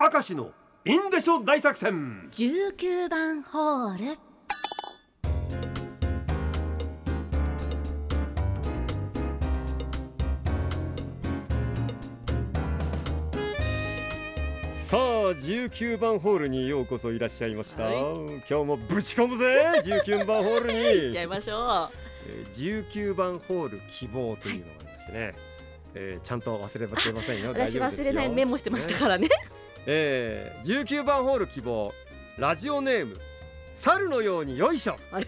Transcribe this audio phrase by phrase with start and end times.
[0.00, 0.52] 明石の
[0.84, 2.28] インデショ大作戦。
[2.30, 4.18] 19番ホール。
[14.70, 17.94] さあ19番ホールにようこそいらっしゃいました、はい。
[18.48, 20.78] 今日もぶち込むぜ 19番ホールに。
[20.78, 21.90] いっちゃいましょ
[22.24, 25.34] えー19番ホール希望というのがありましてね、
[25.94, 27.50] えーちゃんと忘れてませんよ。
[27.50, 29.28] う 私忘れないメモしてましたからね
[29.90, 31.94] えー、19番ホール希望
[32.36, 33.16] ラジオネーム
[33.74, 34.96] 猿のようによいしょ。
[35.10, 35.26] あれ？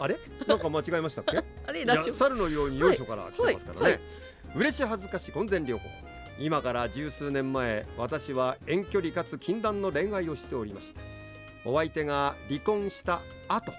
[0.00, 0.16] あれ？
[0.48, 1.38] なんか間違えましたっけ？
[1.64, 1.84] あれ？
[2.12, 4.00] 猿のようによいしょから来てますからね、はいはい
[4.54, 5.86] 嬉し恥ずかし婚前療法
[6.38, 11.00] 今から十数年前私は遠距離かつ禁断の恋愛をしておりました。
[11.68, 13.72] お相手が離婚した後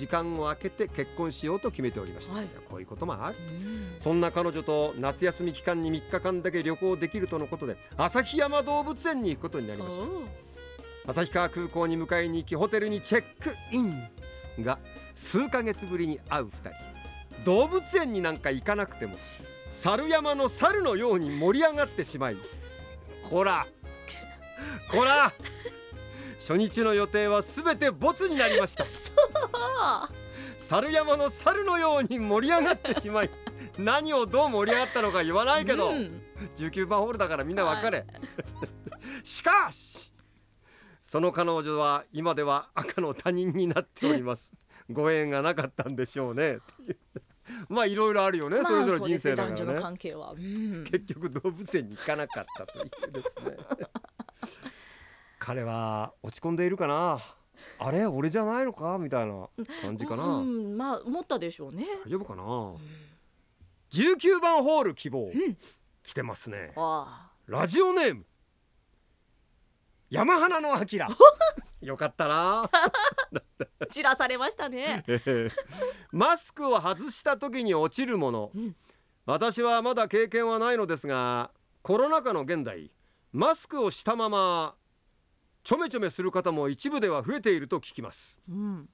[0.00, 2.48] 時間を空けて結婚しようと決めておりました、はい。
[2.70, 3.36] こういうこともある。
[3.36, 3.96] うん。
[4.00, 10.06] そんな彼女と夏休み期間に3日間だけ旅行できるとのことで旭山動物園に行くことになりました。
[11.12, 14.08] 旭川空港に迎えに行きホテルにチェックイン
[14.60, 14.78] が
[15.14, 16.70] 数ヶ月ぶりに会う2人。
[17.44, 19.16] 動物園になんか行かなくても
[19.70, 22.38] 猿山の猿のように盛り上がってしまい
[23.28, 23.66] こら。
[24.90, 25.34] こら。
[26.40, 28.84] 初日の予定は全てボツになりました。
[29.29, 29.29] あ
[30.58, 33.30] 猿山の猿のように盛り上がってしまい
[33.78, 36.22] 何をどう盛り上がったのか言わないけど、うん。
[36.56, 38.06] 19番ホールだからみんな分かれ、
[39.22, 40.12] しかし
[41.02, 44.52] その彼女は今では赤の他人になっております。
[44.90, 46.58] ご縁がなかったんでしょうね。
[47.68, 50.32] まあいろいろあるよね、まあそれぞれ人生だからね男女の関係は。
[50.32, 50.84] うん。
[50.84, 53.56] 結局動物園に行かなかったというですね。
[55.38, 57.20] 彼は落ち込んでいるかな
[57.82, 58.98] あれ俺じゃないのか？
[58.98, 59.48] みたいな
[59.82, 61.86] 感じかな、うんまあ思ったでしょうね。
[62.06, 62.42] 大丈夫かな、
[63.92, 65.32] 19番ホール希望、ん。
[66.02, 66.72] 来てますね。
[66.76, 67.30] あ。
[67.46, 68.24] ラジオネーム。
[70.10, 71.08] 山花のあきら
[71.80, 72.62] よかったな。
[72.64, 72.70] あ
[73.90, 75.02] 散らされましたね。
[75.06, 75.50] え ー
[76.12, 78.76] マスクを外した時に落ちるもの、うん。
[79.26, 81.50] 私はまだ経験はないのですが
[81.82, 82.90] コロナ禍の現代
[83.32, 84.74] マスクをしたまま
[85.70, 88.36] ちょめちょめする方も一部では増えていると聞きます。
[88.50, 88.88] うん。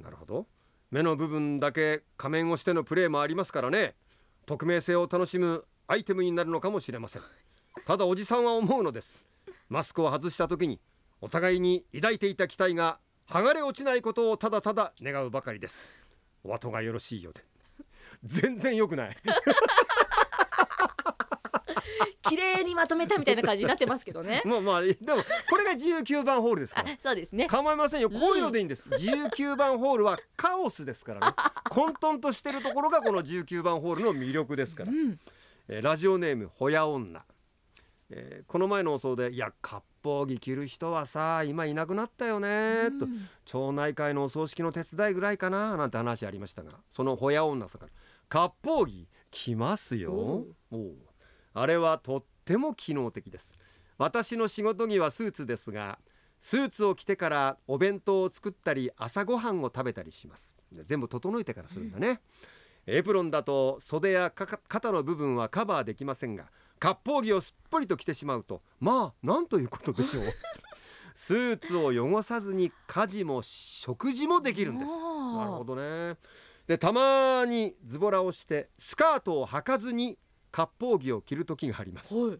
[0.00, 0.46] なるほど。
[0.90, 3.94] 目の部分だけ仮面をしてのプレーもありますからね。
[4.46, 7.22] 匿名性を楽しむアイテムになるのかもしれません。
[7.86, 9.22] ただおじさんは思うのです。
[9.68, 10.80] マスクを外した時に
[11.20, 12.98] お互いに抱いていた期待が
[13.28, 15.86] 剥がれ落ちないことをただただ願うばかりです。
[16.44, 17.42] お後がよろしいようで。
[18.24, 19.16] 全然良くない
[22.28, 24.42] 綺麗にまとめたみたいな感じになってますけどね。
[24.44, 26.90] まあまあでもこれが19番ホールですかあら。
[27.00, 27.46] そうですね。
[27.46, 28.10] 構いませんよ。
[28.10, 31.34] こういうのでいいんです、19番ホールはカオスですからね。
[31.70, 35.18] 混沌としてるところがこの19番ホールの魅力ですから、うん。
[35.68, 37.24] えーラジオネームほや女、
[38.10, 43.28] えーこの前の放送で「いや割烹着着る人はさ今いなくなったよね」とうん。
[43.44, 46.70] 町内会のお葬式の手伝いぐらいかななんて話ありましたが。
[46.90, 47.92] そのほや女さんから
[48.28, 50.12] 「割烹着着ますよ。
[50.12, 50.96] お」おう
[51.54, 53.54] あれはとっても機能的です。
[53.98, 55.98] 私の仕事着はスーツですが
[56.40, 60.56] スーツを着てからお弁当を作ったり朝ごはんを食べたりします。
[60.72, 62.20] で全部整えてからするんだね、
[62.86, 70.24] エプロンだと袖や肩の部分はカバーできませんが割烹着をすっぽりと着てしまうとまあなんということでしょう。
[71.14, 74.90] スーツを汚さずに家事も食事もできるんです。
[74.90, 76.16] なるほどね。
[76.66, 80.18] でたまにズボラをしてスカートを履かずに
[80.52, 82.14] 割烹着を着る時があります。
[82.14, 82.34] はい。
[82.34, 82.38] ん？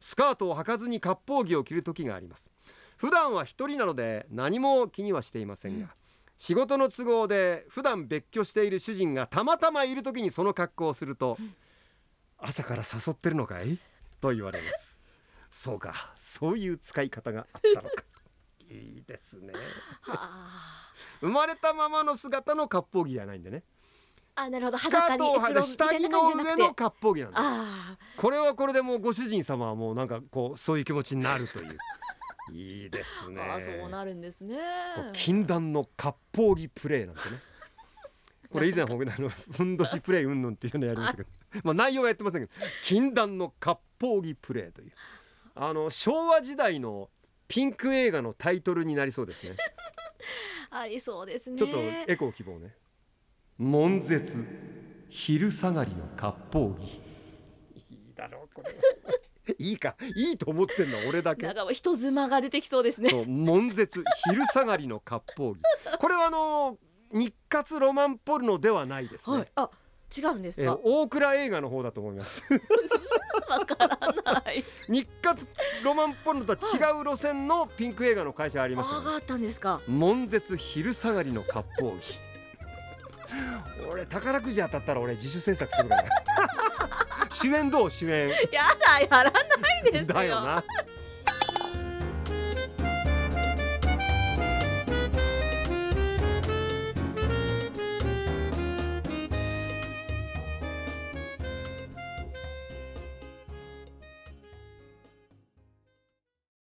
[0.00, 2.50] スカートを履かずに割烹着を着る時があります。
[2.96, 5.94] 普段は一人なので何も気にはしていませんが、
[6.36, 11.36] 仕事の都合で普段別居している主人がたまたまいる時にその格好をすると、
[12.38, 13.78] 朝から誘ってるのかい？
[14.20, 15.00] と言われます。
[15.50, 16.14] そうか。
[16.16, 18.04] そういう使い方があったのか。
[18.70, 19.52] いいですね。
[20.02, 20.92] はあ。
[21.20, 23.64] 生まれたままの姿の割烹着じゃないんでね
[24.34, 24.78] あなるほど。
[24.78, 31.78] スカートを履いた下着の上の割烹着なんだあこれはこれでもうご主人様はもうなんかこうそういう気持ちになるという。
[32.52, 33.40] いいですね。
[33.40, 34.58] ー あーそうなるんですね。
[34.96, 37.40] こう禁断の割烹着プレイなんてね。
[38.50, 41.28] これ以前僕あのふんどしプレイうんぬんっていうのやりましたけど。
[41.62, 44.92] まあ内容はやってませんけど禁断の割烹着プレイという。
[45.54, 47.10] あの昭和時代の
[47.46, 49.56] ピンク映画のタイトルになりそうですね。
[50.70, 51.56] ありそうですね。
[51.56, 52.74] ちょっとエコー希望ね
[53.60, 54.46] 悶絶
[55.10, 56.82] 昼下がりの割烹着。
[57.90, 59.54] いいだろうこれ。
[59.58, 59.96] いいか。
[60.16, 61.46] いいと思ってんの俺だけ。
[61.46, 63.10] 長尾人妻が出てきそうですね。
[63.26, 65.98] 悶絶昼下がりの割烹着。
[65.98, 66.78] これはあの
[67.12, 69.70] 日活ロマンポルノではないですね、はい、あ
[70.16, 72.42] 違うんですか、大倉映画の方だと思います。
[73.48, 74.64] わからない。
[74.88, 75.46] 日活
[75.84, 79.82] ロマンポルノとは違う路線のピンク映画の会社あります、ね、ああったんですか。
[79.86, 82.29] 悶絶昼下がりの割烹着。
[84.00, 86.04] 俺宝くじ当たったら俺自主制作するから
[87.30, 87.90] 主演どう？
[87.90, 88.28] 主演。
[88.28, 88.34] や
[88.80, 89.30] だやらな
[89.78, 90.14] いですよ。
[90.14, 90.64] だよな。